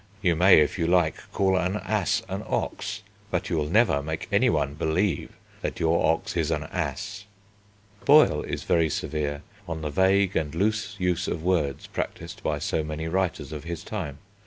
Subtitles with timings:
[0.23, 4.27] You may if you like call an ass an ox, but you will never make
[4.31, 7.25] anyone believe that your ox is an ass."
[8.03, 12.83] Boyle is very severe on the vague and loose use of words practised by so
[12.83, 14.17] many writers of his time.